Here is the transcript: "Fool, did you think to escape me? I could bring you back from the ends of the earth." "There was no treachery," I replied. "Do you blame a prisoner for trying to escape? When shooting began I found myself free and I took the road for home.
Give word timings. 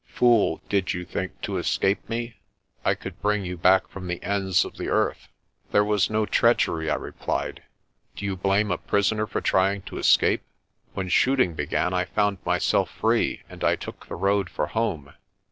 "Fool, 0.07 0.63
did 0.67 0.95
you 0.95 1.05
think 1.05 1.39
to 1.43 1.57
escape 1.57 2.09
me? 2.09 2.37
I 2.83 2.95
could 2.95 3.21
bring 3.21 3.45
you 3.45 3.55
back 3.55 3.87
from 3.87 4.07
the 4.07 4.19
ends 4.23 4.65
of 4.65 4.77
the 4.77 4.87
earth." 4.87 5.27
"There 5.71 5.85
was 5.85 6.09
no 6.09 6.25
treachery," 6.25 6.89
I 6.89 6.95
replied. 6.95 7.61
"Do 8.15 8.25
you 8.25 8.35
blame 8.35 8.71
a 8.71 8.79
prisoner 8.79 9.27
for 9.27 9.41
trying 9.41 9.83
to 9.83 9.99
escape? 9.99 10.41
When 10.95 11.07
shooting 11.07 11.53
began 11.53 11.93
I 11.93 12.05
found 12.05 12.39
myself 12.43 12.89
free 12.89 13.43
and 13.47 13.63
I 13.63 13.75
took 13.75 14.07
the 14.07 14.15
road 14.15 14.49
for 14.49 14.65
home. 14.65 15.13